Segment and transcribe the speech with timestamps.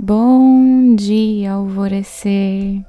[0.00, 2.84] Bom dia, alvorecer.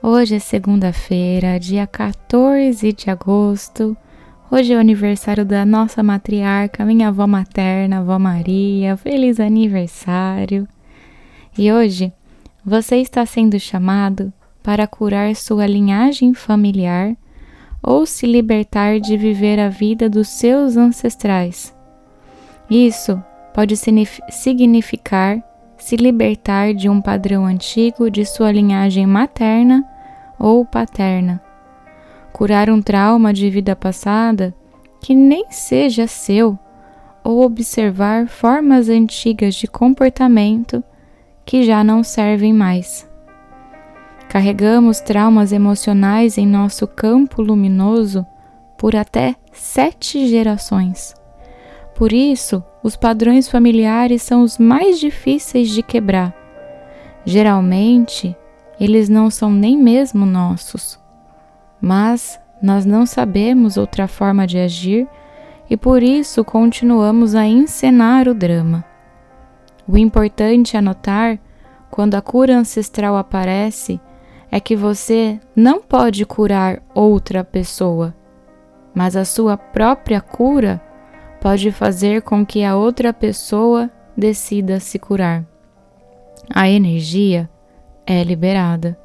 [0.00, 3.96] Hoje é segunda-feira, dia 14 de agosto.
[4.48, 8.96] Hoje é o aniversário da nossa matriarca, minha avó materna, avó Maria.
[8.96, 10.68] Feliz aniversário!
[11.58, 12.12] E hoje
[12.64, 14.32] você está sendo chamado
[14.62, 17.16] para curar sua linhagem familiar
[17.82, 21.74] ou se libertar de viver a vida dos seus ancestrais.
[22.70, 23.20] Isso
[23.52, 23.74] pode
[24.30, 25.42] significar
[25.84, 29.84] se libertar de um padrão antigo de sua linhagem materna
[30.38, 31.42] ou paterna,
[32.32, 34.54] curar um trauma de vida passada
[34.98, 36.58] que nem seja seu,
[37.22, 40.82] ou observar formas antigas de comportamento
[41.44, 43.06] que já não servem mais.
[44.30, 48.24] Carregamos traumas emocionais em nosso campo luminoso
[48.78, 51.14] por até sete gerações.
[51.94, 56.34] Por isso, os padrões familiares são os mais difíceis de quebrar.
[57.24, 58.36] Geralmente,
[58.80, 60.98] eles não são nem mesmo nossos.
[61.80, 65.06] Mas nós não sabemos outra forma de agir
[65.68, 68.84] e por isso continuamos a encenar o drama.
[69.86, 71.38] O importante a notar,
[71.90, 74.00] quando a cura ancestral aparece,
[74.50, 78.14] é que você não pode curar outra pessoa,
[78.94, 80.80] mas a sua própria cura
[81.44, 85.44] pode fazer com que a outra pessoa decida se curar.
[86.48, 87.50] A energia
[88.06, 88.98] é liberada.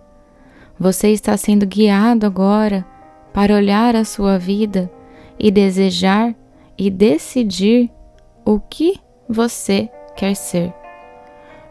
[0.79, 2.85] Você está sendo guiado agora
[3.33, 4.89] para olhar a sua vida
[5.37, 6.33] e desejar
[6.77, 7.91] e decidir
[8.45, 10.73] o que você quer ser.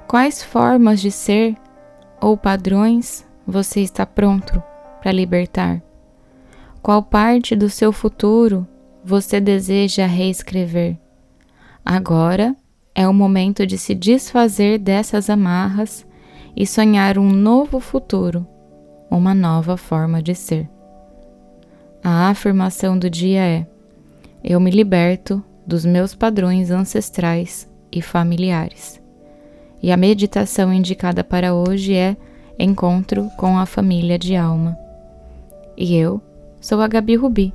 [0.07, 1.57] Quais formas de ser
[2.21, 4.63] ou padrões você está pronto
[5.01, 5.83] para libertar?
[6.83, 8.69] Qual parte do seu futuro
[9.09, 10.99] você deseja reescrever?
[11.83, 12.55] Agora
[12.95, 16.07] é o momento de se desfazer dessas amarras
[16.55, 18.47] e sonhar um novo futuro,
[19.11, 20.69] uma nova forma de ser.
[22.05, 23.67] A afirmação do dia é:
[24.45, 29.01] Eu me liberto dos meus padrões ancestrais e familiares.
[29.83, 32.15] E a meditação indicada para hoje é
[32.59, 34.77] encontro com a família de alma.
[35.79, 36.21] E eu
[36.61, 37.55] sou a Gabi Rubi,